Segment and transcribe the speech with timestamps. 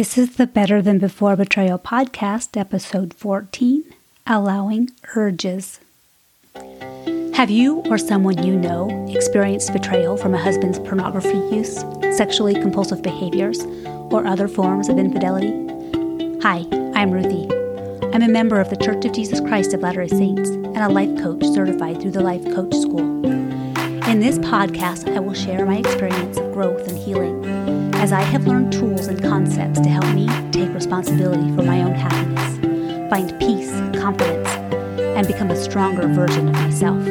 [0.00, 3.84] This is the Better Than Before Betrayal podcast, episode 14
[4.26, 5.78] Allowing Urges.
[7.34, 11.84] Have you or someone you know experienced betrayal from a husband's pornography use,
[12.16, 13.60] sexually compulsive behaviors,
[14.10, 15.52] or other forms of infidelity?
[16.40, 16.64] Hi,
[16.94, 17.46] I'm Ruthie.
[18.14, 20.88] I'm a member of the Church of Jesus Christ of Latter day Saints and a
[20.88, 23.26] life coach certified through the Life Coach School.
[24.08, 27.69] In this podcast, I will share my experience of growth and healing
[28.00, 31.92] as I have learned tools and concepts to help me take responsibility for my own
[31.92, 34.48] happiness, find peace, confidence,
[35.18, 37.04] and become a stronger version of myself.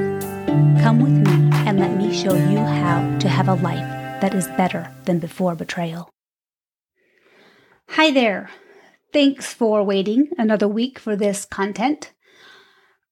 [0.81, 3.85] Come with me and let me show you how to have a life
[4.19, 6.09] that is better than before betrayal.
[7.89, 8.49] Hi there.
[9.13, 12.13] Thanks for waiting another week for this content.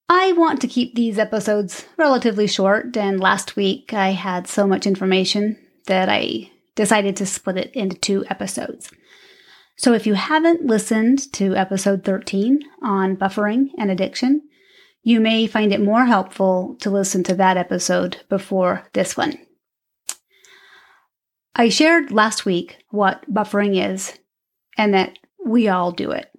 [0.09, 4.88] I want to keep these episodes relatively short, and last week I had so much
[4.88, 8.90] information that I decided to split it into two episodes.
[9.76, 14.44] So if you haven't listened to episode 13 on buffering and addiction,
[15.03, 19.38] you may find it more helpful to listen to that episode before this one.
[21.53, 24.17] I shared last week what buffering is
[24.78, 26.31] and that we all do it.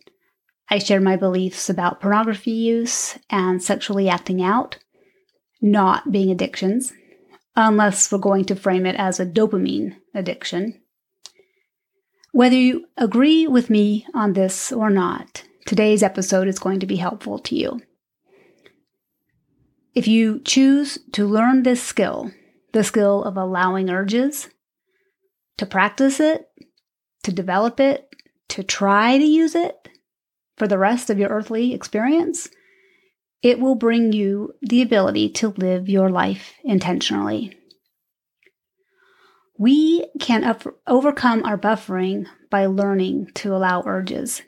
[0.71, 4.79] I shared my beliefs about pornography use and sexually acting out,
[5.61, 6.93] not being addictions,
[7.59, 10.81] unless we're going to frame it as a dopamine addiction.
[12.31, 16.97] Whether you agree with me on this or not, today's episode is going to be
[16.97, 17.81] helpful to you.
[19.93, 22.31] If you choose to learn this skill,
[22.73, 24.49] the skill of allowing urges,
[25.57, 26.47] to practice it,
[27.25, 28.09] to develop it,
[28.51, 29.89] to try to use it
[30.57, 32.49] for the rest of your earthly experience,
[33.43, 37.57] it will bring you the ability to live your life intentionally.
[39.59, 44.43] We can up- overcome our buffering by learning to allow urges.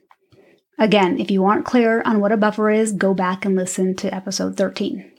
[0.79, 4.15] Again, if you aren't clear on what a buffer is, go back and listen to
[4.15, 5.13] episode 13.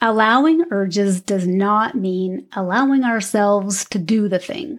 [0.00, 4.78] Allowing urges does not mean allowing ourselves to do the thing.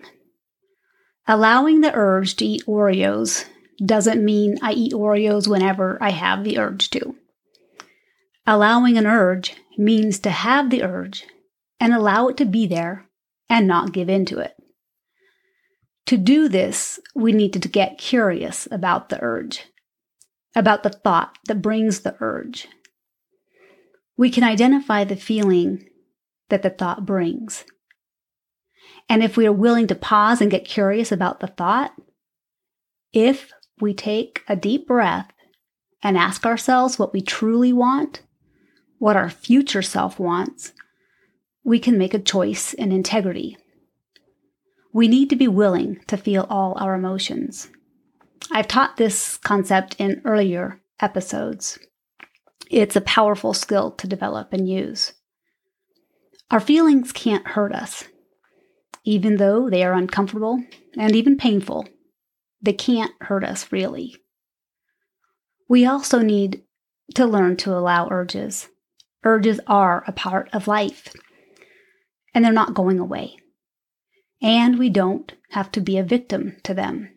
[1.28, 3.45] Allowing the urge to eat Oreos
[3.83, 7.15] doesn't mean I eat Oreos whenever I have the urge to.
[8.45, 11.25] Allowing an urge means to have the urge
[11.79, 13.07] and allow it to be there
[13.49, 14.55] and not give in to it.
[16.07, 19.65] To do this, we need to get curious about the urge,
[20.55, 22.67] about the thought that brings the urge.
[24.15, 25.85] We can identify the feeling
[26.49, 27.65] that the thought brings.
[29.09, 31.91] And if we are willing to pause and get curious about the thought,
[33.13, 35.31] if we take a deep breath
[36.03, 38.21] and ask ourselves what we truly want,
[38.97, 40.73] what our future self wants,
[41.63, 43.57] we can make a choice in integrity.
[44.93, 47.69] We need to be willing to feel all our emotions.
[48.51, 51.77] I've taught this concept in earlier episodes.
[52.69, 55.13] It's a powerful skill to develop and use.
[56.49, 58.05] Our feelings can't hurt us,
[59.03, 60.63] even though they are uncomfortable
[60.97, 61.85] and even painful
[62.62, 64.16] they can't hurt us really.
[65.69, 66.63] We also need
[67.16, 68.69] to learn to allow urges.
[69.23, 71.13] Urges are a part of life,
[72.34, 73.38] and they're not going away.
[74.41, 77.09] And we don't have to be a victim to them.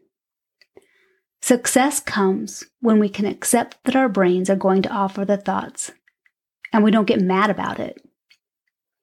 [1.42, 5.92] Success comes when we can accept that our brains are going to offer the thoughts,
[6.72, 8.02] and we don't get mad about it.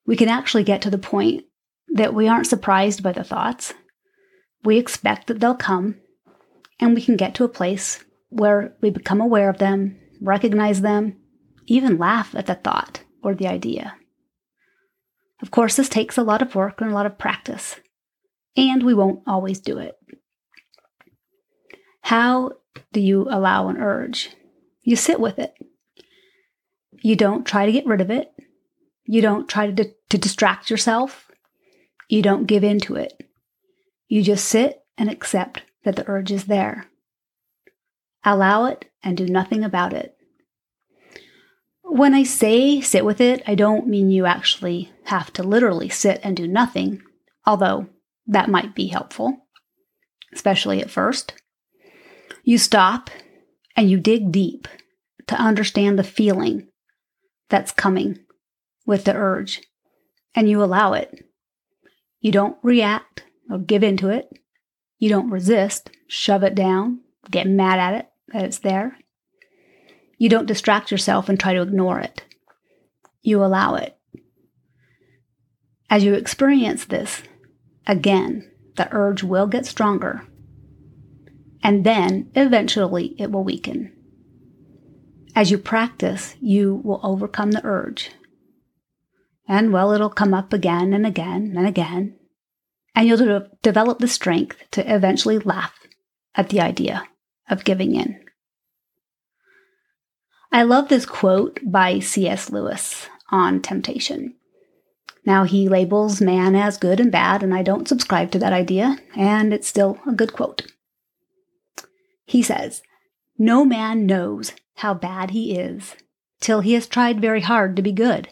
[0.06, 1.46] We can actually get to the point
[1.90, 3.74] that we aren't surprised by the thoughts.
[4.64, 5.96] We expect that they'll come
[6.80, 11.18] and we can get to a place where we become aware of them, recognize them,
[11.66, 13.96] even laugh at the thought or the idea.
[15.42, 17.76] Of course, this takes a lot of work and a lot of practice,
[18.56, 19.96] and we won't always do it.
[22.02, 22.54] How
[22.94, 24.30] do you allow an urge?
[24.82, 25.54] You sit with it.
[27.04, 28.32] You don't try to get rid of it.
[29.06, 31.30] You don't try to, to distract yourself.
[32.10, 33.22] You don't give in to it.
[34.08, 36.86] You just sit and accept that the urge is there.
[38.26, 40.18] Allow it and do nothing about it.
[41.82, 46.20] When I say sit with it, I don't mean you actually have to literally sit
[46.24, 47.02] and do nothing,
[47.46, 47.88] although
[48.26, 49.48] that might be helpful,
[50.34, 51.36] especially at first.
[52.44, 53.10] You stop
[53.78, 54.68] and you dig deep
[55.28, 56.68] to understand the feeling
[57.48, 58.20] that's coming
[58.86, 59.62] with the urge,
[60.36, 61.24] and you allow it.
[62.20, 64.28] You don't react or give into it.
[64.98, 68.98] You don't resist, shove it down, get mad at it that it's there.
[70.18, 72.24] You don't distract yourself and try to ignore it.
[73.22, 73.96] You allow it.
[75.90, 77.22] As you experience this,
[77.86, 80.28] again, the urge will get stronger
[81.64, 83.92] and then eventually it will weaken.
[85.36, 88.12] As you practice, you will overcome the urge.
[89.48, 92.17] And well, it'll come up again and again and again.
[92.98, 95.86] And you'll de- develop the strength to eventually laugh
[96.34, 97.08] at the idea
[97.48, 98.20] of giving in.
[100.52, 102.50] I love this quote by C.S.
[102.50, 104.34] Lewis on temptation.
[105.28, 108.98] Now, he labels man as good and bad, and I don't subscribe to that idea,
[109.16, 110.66] and it's still a good quote.
[112.26, 112.82] He says,
[113.38, 115.96] No man knows how bad he is
[116.42, 118.28] till he has tried very hard to be good.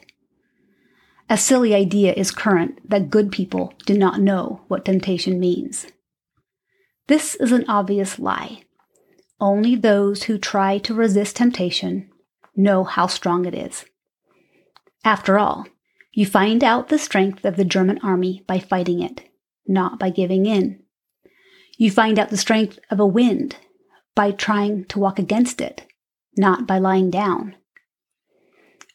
[1.29, 5.87] A silly idea is current that good people do not know what temptation means.
[7.07, 8.61] This is an obvious lie.
[9.39, 12.09] Only those who try to resist temptation
[12.55, 13.85] know how strong it is.
[15.03, 15.67] After all,
[16.13, 19.23] you find out the strength of the German army by fighting it,
[19.67, 20.81] not by giving in.
[21.77, 23.57] You find out the strength of a wind
[24.15, 25.85] by trying to walk against it,
[26.37, 27.55] not by lying down.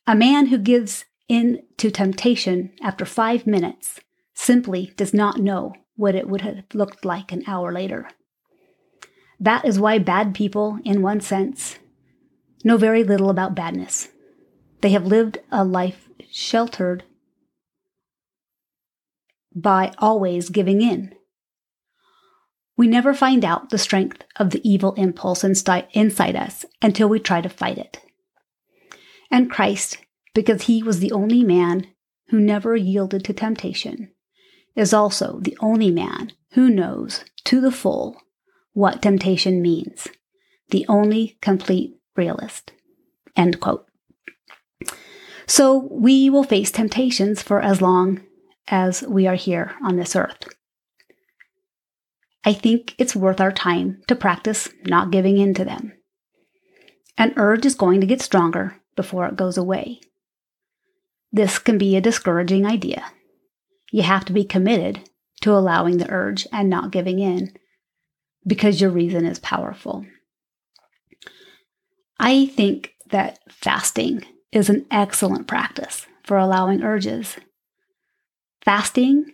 [0.07, 4.01] A man who gives in to temptation after five minutes
[4.35, 8.09] simply does not know what it would have looked like an hour later.
[9.39, 11.79] That is why bad people, in one sense,
[12.65, 14.09] know very little about badness.
[14.81, 17.05] They have lived a life sheltered
[19.55, 21.15] by always giving in.
[22.77, 27.41] We never find out the strength of the evil impulse inside us until we try
[27.41, 28.01] to fight it.
[29.31, 29.99] And Christ,
[30.35, 31.87] because he was the only man
[32.29, 34.13] who never yielded to temptation,
[34.77, 38.17] is also the only man who knows to the full
[38.73, 40.09] what temptation means,
[40.71, 42.73] the only complete realist.
[43.37, 43.87] End quote.
[45.47, 48.21] So we will face temptations for as long
[48.69, 50.49] as we are here on this earth.
[52.45, 55.93] I think it's worth our time to practice not giving in to them.
[57.19, 60.01] An urge is going to get stronger before it goes away.
[61.33, 63.05] This can be a discouraging idea.
[63.93, 65.09] You have to be committed
[65.43, 67.53] to allowing the urge and not giving in
[68.47, 70.05] because your reason is powerful.
[72.19, 77.37] I think that fasting is an excellent practice for allowing urges.
[78.63, 79.33] Fasting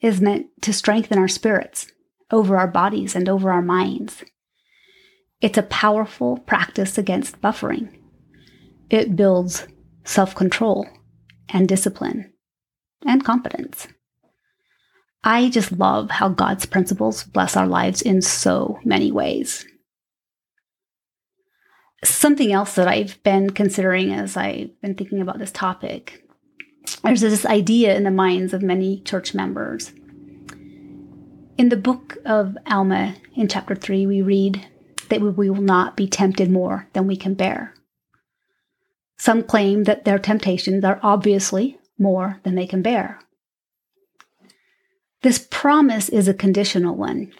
[0.00, 1.90] is meant to strengthen our spirits
[2.30, 4.24] over our bodies and over our minds.
[5.40, 7.94] It's a powerful practice against buffering.
[8.90, 9.66] It builds
[10.04, 10.86] self control
[11.48, 12.32] and discipline
[13.06, 13.88] and competence.
[15.24, 19.66] I just love how God's principles bless our lives in so many ways.
[22.04, 26.28] Something else that I've been considering as I've been thinking about this topic
[27.02, 29.92] there's this idea in the minds of many church members.
[31.56, 34.66] In the book of Alma, in chapter 3, we read
[35.08, 37.74] that we will not be tempted more than we can bear.
[39.18, 43.20] Some claim that their temptations are obviously more than they can bear.
[45.22, 47.32] This promise is a conditional one.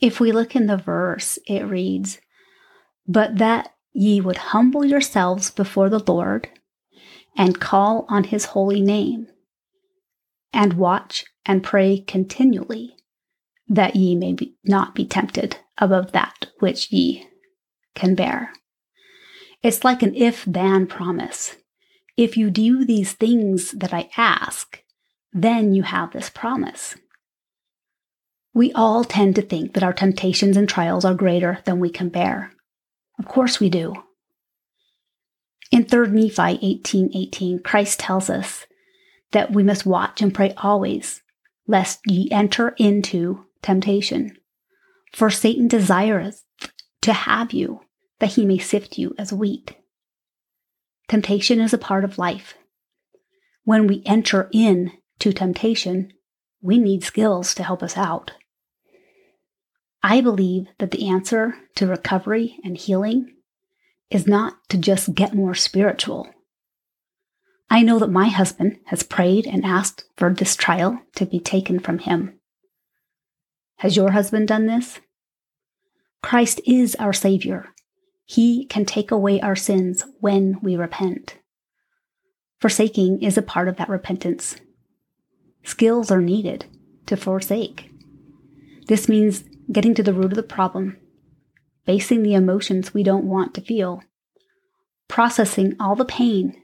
[0.00, 2.20] If we look in the verse, it reads,
[3.08, 6.48] But that ye would humble yourselves before the Lord
[7.36, 9.28] and call on his holy name,
[10.52, 12.96] and watch and pray continually,
[13.68, 17.26] that ye may be, not be tempted above that which ye
[17.94, 18.52] can bear.
[19.62, 21.56] It's like an if then promise.
[22.16, 24.82] If you do these things that I ask,
[25.32, 26.96] then you have this promise.
[28.54, 32.10] We all tend to think that our temptations and trials are greater than we can
[32.10, 32.52] bear.
[33.18, 33.94] Of course we do.
[35.70, 38.66] In 3 Nephi 18:18, Christ tells us
[39.30, 41.22] that we must watch and pray always,
[41.66, 44.36] lest ye enter into temptation.
[45.14, 46.44] For Satan desireth
[47.00, 47.80] to have you,
[48.22, 49.74] that he may sift you as wheat.
[51.08, 52.54] Temptation is a part of life.
[53.64, 56.12] When we enter in to temptation,
[56.60, 58.30] we need skills to help us out.
[60.04, 63.34] I believe that the answer to recovery and healing
[64.08, 66.28] is not to just get more spiritual.
[67.68, 71.80] I know that my husband has prayed and asked for this trial to be taken
[71.80, 72.38] from him.
[73.78, 75.00] Has your husband done this?
[76.22, 77.71] Christ is our Savior.
[78.32, 81.36] He can take away our sins when we repent.
[82.60, 84.56] Forsaking is a part of that repentance.
[85.64, 86.64] Skills are needed
[87.04, 87.90] to forsake.
[88.88, 90.96] This means getting to the root of the problem
[91.84, 94.02] facing the emotions we don't want to feel,
[95.08, 96.56] processing all the pain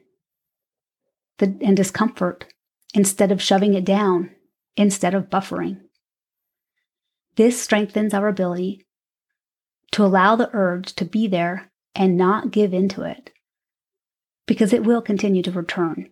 [1.38, 2.46] and discomfort
[2.94, 4.30] instead of shoving it down,
[4.74, 5.82] instead of buffering.
[7.36, 8.86] This strengthens our ability
[9.92, 13.30] to allow the urge to be there and not give into it
[14.46, 16.08] because it will continue to return.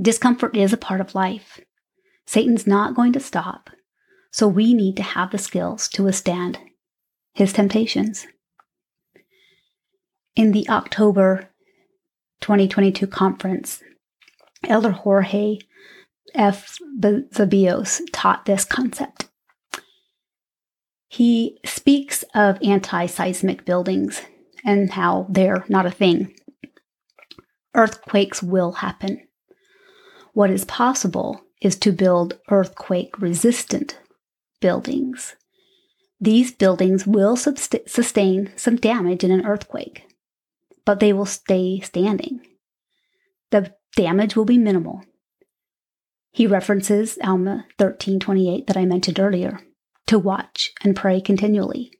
[0.00, 1.60] Discomfort is a part of life.
[2.26, 3.70] Satan's not going to stop,
[4.30, 6.58] so we need to have the skills to withstand
[7.34, 8.26] his temptations.
[10.34, 11.48] In the October
[12.40, 13.82] 2022 conference,
[14.64, 15.58] Elder Jorge
[16.34, 16.78] F.
[17.00, 19.25] Zeballos taught this concept.
[21.08, 24.22] He speaks of anti seismic buildings
[24.64, 26.34] and how they're not a thing.
[27.74, 29.26] Earthquakes will happen.
[30.32, 33.98] What is possible is to build earthquake resistant
[34.60, 35.36] buildings.
[36.20, 40.06] These buildings will sustain some damage in an earthquake,
[40.84, 42.40] but they will stay standing.
[43.50, 45.02] The damage will be minimal.
[46.32, 49.60] He references Alma 13:28 that I mentioned earlier,
[50.06, 51.92] to watch and pray continually.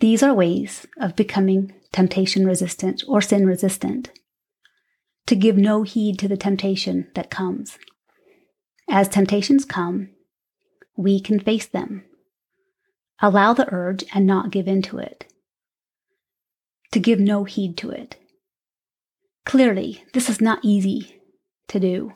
[0.00, 4.10] These are ways of becoming temptation resistant or sin resistant.
[5.26, 7.78] To give no heed to the temptation that comes.
[8.90, 10.10] As temptations come,
[10.96, 12.04] we can face them.
[13.20, 15.32] Allow the urge and not give in to it.
[16.92, 18.16] To give no heed to it.
[19.46, 21.22] Clearly, this is not easy
[21.68, 22.12] to do.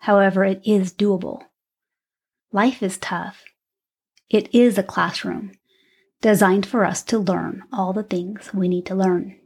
[0.00, 1.42] However, it is doable.
[2.52, 3.44] Life is tough.
[4.30, 5.52] It is a classroom
[6.20, 9.36] designed for us to learn all the things we need to learn.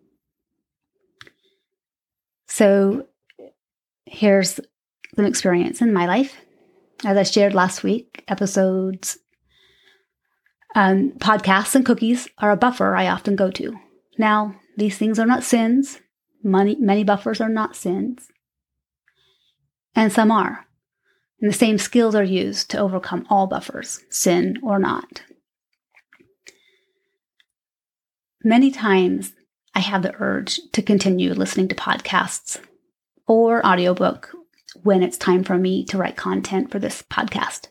[2.46, 3.06] So,
[4.06, 4.60] here's
[5.16, 6.36] some experience in my life.
[7.04, 9.18] As I shared last week, episodes,
[10.74, 13.74] um, podcasts, and cookies are a buffer I often go to.
[14.18, 16.00] Now, these things are not sins.
[16.42, 18.28] Many, many buffers are not sins.
[19.94, 20.66] And some are.
[21.42, 25.22] And the same skills are used to overcome all buffers, sin or not.
[28.44, 29.32] Many times
[29.74, 32.60] I have the urge to continue listening to podcasts
[33.26, 34.32] or audiobook
[34.84, 37.66] when it's time for me to write content for this podcast.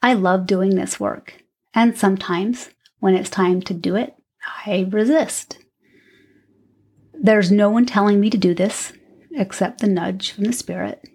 [0.00, 1.42] I love doing this work,
[1.74, 4.14] and sometimes when it's time to do it,
[4.66, 5.58] I resist.
[7.12, 8.92] There's no one telling me to do this
[9.34, 11.08] except the nudge from the Spirit.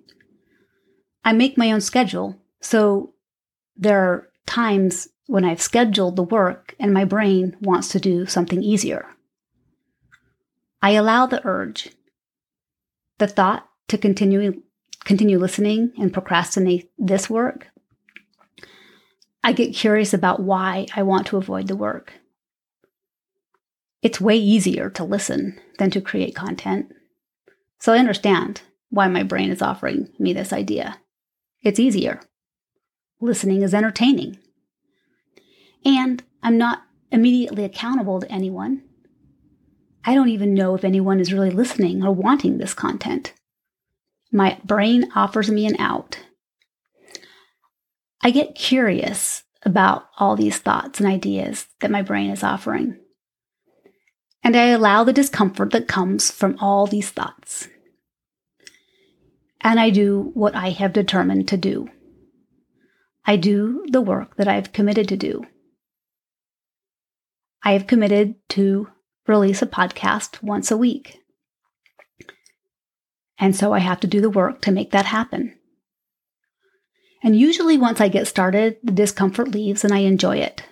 [1.27, 3.13] I make my own schedule, so
[3.75, 8.63] there are times when I've scheduled the work and my brain wants to do something
[8.63, 9.07] easier.
[10.81, 11.89] I allow the urge,
[13.17, 14.63] the thought to continue
[15.03, 17.67] continue listening and procrastinate this work.
[19.43, 22.13] I get curious about why I want to avoid the work.
[24.01, 26.93] It's way easier to listen than to create content.
[27.79, 30.97] So I understand why my brain is offering me this idea.
[31.63, 32.21] It's easier.
[33.19, 34.37] Listening is entertaining.
[35.83, 38.83] And I'm not immediately accountable to anyone.
[40.05, 43.33] I don't even know if anyone is really listening or wanting this content.
[44.31, 46.19] My brain offers me an out.
[48.21, 52.99] I get curious about all these thoughts and ideas that my brain is offering.
[54.43, 57.67] And I allow the discomfort that comes from all these thoughts.
[59.67, 61.89] And I do what I have determined to do.
[63.25, 65.45] I do the work that I've committed to do.
[67.61, 68.87] I have committed to
[69.27, 71.19] release a podcast once a week.
[73.37, 75.53] And so I have to do the work to make that happen.
[77.21, 80.63] And usually, once I get started, the discomfort leaves and I enjoy it.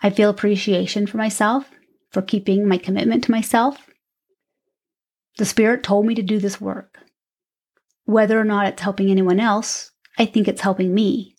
[0.00, 1.70] I feel appreciation for myself,
[2.10, 3.88] for keeping my commitment to myself.
[5.38, 6.98] The Spirit told me to do this work.
[8.04, 11.36] Whether or not it's helping anyone else, I think it's helping me.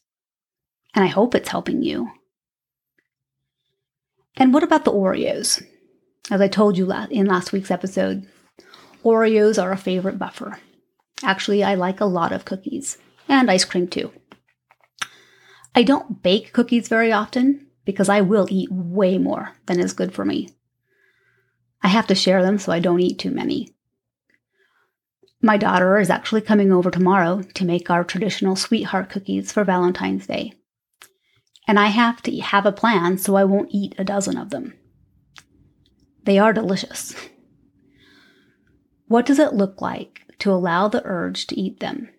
[0.94, 2.10] And I hope it's helping you.
[4.38, 5.64] And what about the Oreos?
[6.32, 8.28] As I told you in last week's episode,
[9.04, 10.60] Oreos are a favorite buffer.
[11.24, 14.12] Actually, I like a lot of cookies and ice cream too.
[15.76, 20.14] I don't bake cookies very often because I will eat way more than is good
[20.14, 20.50] for me.
[21.84, 23.75] I have to share them so I don't eat too many.
[25.46, 30.26] My daughter is actually coming over tomorrow to make our traditional sweetheart cookies for Valentine's
[30.26, 30.54] Day.
[31.68, 34.74] And I have to have a plan so I won't eat a dozen of them.
[36.24, 37.14] They are delicious.
[39.08, 42.10] What does it look like to allow the urge to eat them?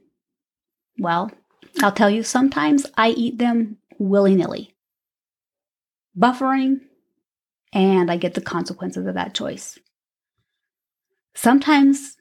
[0.97, 1.33] Well,
[1.83, 4.77] I'll tell you, sometimes I eat them willy nilly,
[6.17, 6.77] buffering,
[7.73, 9.81] and I get the consequences of that choice.
[11.35, 12.16] Sometimes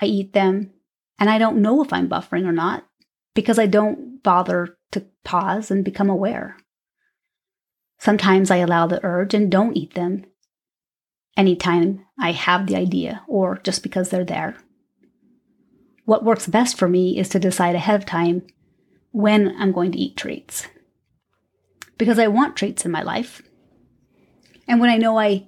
[0.00, 0.72] I eat them
[1.18, 2.86] and I don't know if I'm buffering or not
[3.34, 6.56] because I don't bother to pause and become aware.
[7.98, 10.24] Sometimes I allow the urge and don't eat them
[11.36, 14.56] anytime I have the idea or just because they're there.
[16.04, 18.46] What works best for me is to decide ahead of time
[19.10, 20.68] when I'm going to eat treats.
[21.98, 23.42] Because I want treats in my life.
[24.68, 25.46] And when I know I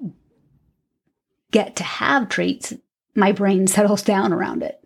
[1.50, 2.75] get to have treats,
[3.15, 4.81] my brain settles down around it.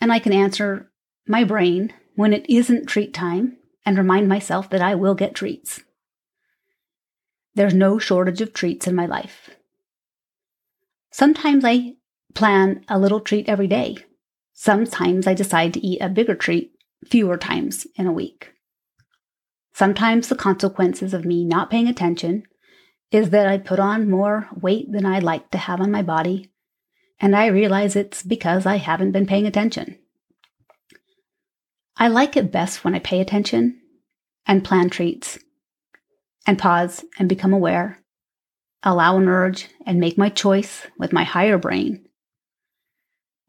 [0.00, 0.90] And I can answer
[1.26, 5.80] my brain when it isn't treat time and remind myself that I will get treats.
[7.54, 9.50] There's no shortage of treats in my life.
[11.10, 11.94] Sometimes I
[12.34, 13.96] plan a little treat every day.
[14.52, 16.72] Sometimes I decide to eat a bigger treat
[17.06, 18.52] fewer times in a week.
[19.72, 22.42] Sometimes the consequences of me not paying attention
[23.10, 26.50] is that I put on more weight than I'd like to have on my body,
[27.20, 29.98] and I realize it's because I haven't been paying attention.
[31.96, 33.80] I like it best when I pay attention
[34.46, 35.38] and plan treats
[36.46, 37.98] and pause and become aware,
[38.82, 42.06] allow an urge and make my choice with my higher brain.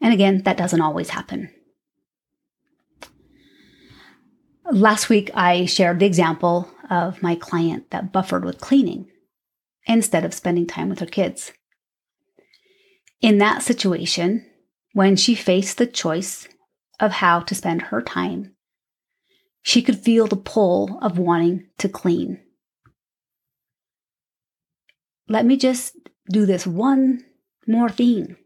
[0.02, 1.54] And again, that doesn't always happen.
[4.72, 9.10] Last week, I shared the example of my client that buffered with cleaning
[9.86, 11.52] instead of spending time with her kids.
[13.22, 14.46] In that situation,
[14.94, 16.48] when she faced the choice
[17.00, 18.56] of how to spend her time,
[19.62, 22.40] she could feel the pull of wanting to clean.
[25.28, 25.96] Let me just
[26.32, 27.26] do this one
[27.68, 28.38] more thing,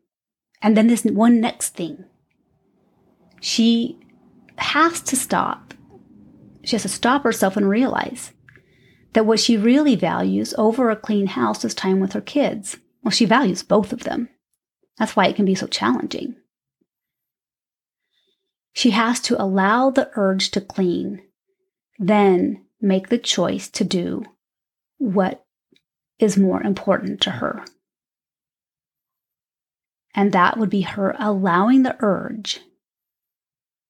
[0.61, 2.05] and then this one next thing.
[3.39, 3.99] She
[4.57, 5.73] has to stop.
[6.63, 8.31] She has to stop herself and realize
[9.13, 12.77] that what she really values over a clean house is time with her kids.
[13.03, 14.29] Well, she values both of them.
[14.97, 16.35] That's why it can be so challenging.
[18.73, 21.21] She has to allow the urge to clean,
[21.99, 24.23] then make the choice to do
[24.97, 25.45] what
[26.19, 27.63] is more important to her.
[30.15, 32.59] And that would be her allowing the urge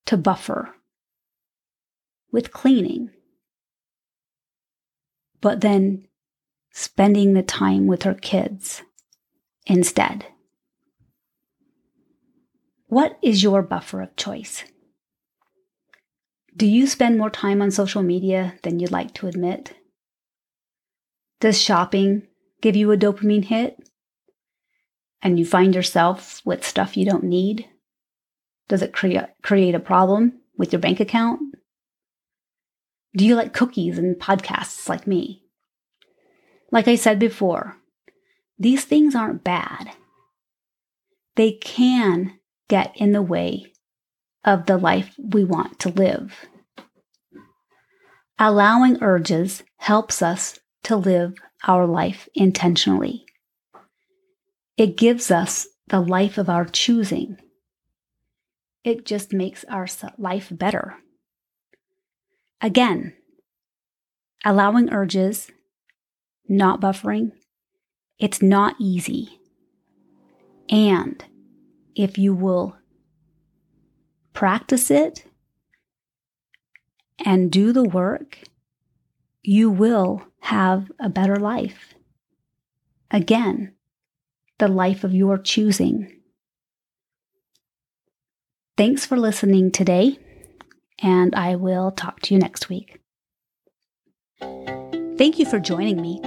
[0.06, 0.74] to buffer
[2.32, 3.10] with cleaning
[5.44, 6.08] but then
[6.72, 8.82] spending the time with her kids
[9.68, 10.26] instead.
[12.94, 14.66] What is your buffer of choice?
[16.56, 19.74] Do you spend more time on social media than you'd like to admit?
[21.40, 22.28] Does shopping
[22.62, 23.78] give you a dopamine hit?
[25.24, 27.68] And you find yourself with stuff you don't need?
[28.68, 31.40] Does it create, create a problem with your bank account?
[33.18, 35.42] Do you like cookies and podcasts like me?
[36.72, 37.76] Like I said before,
[38.60, 39.90] these things aren't bad.
[41.36, 43.74] They can get in the way
[44.44, 46.34] of the life we want to live.
[48.40, 51.34] Allowing urges helps us to live
[51.66, 53.26] our life intentionally.
[54.76, 57.38] It gives us the life of our choosing.
[58.84, 60.96] It just makes our life better.
[62.60, 63.14] Again,
[64.44, 65.52] allowing urges,
[66.50, 67.32] not buffering,
[68.20, 69.40] it's not easy.
[70.70, 71.24] And
[71.96, 72.76] if you will
[74.34, 75.26] practice it
[77.24, 78.40] and do the work,
[79.42, 81.94] you will have a better life.
[83.12, 83.74] Again,
[84.58, 86.20] the life of your choosing.
[88.76, 90.18] Thanks for listening today
[91.00, 93.00] and I will talk to you next week.
[94.40, 96.22] Thank you for joining me.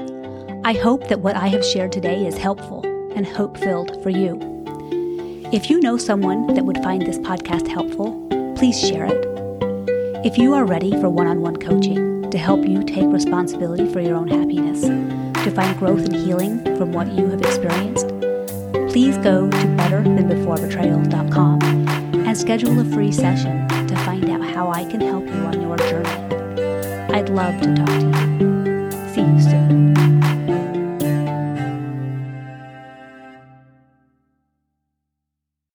[0.64, 4.55] I hope that what I have shared today is helpful and hope filled for you.
[5.52, 9.24] If you know someone that would find this podcast helpful, please share it.
[10.26, 14.00] If you are ready for one on one coaching to help you take responsibility for
[14.00, 18.08] your own happiness, to find growth and healing from what you have experienced,
[18.92, 25.00] please go to betterthanbeforebetrayal.com and schedule a free session to find out how I can
[25.00, 26.10] help you on your journey.
[27.14, 28.25] I'd love to talk to you.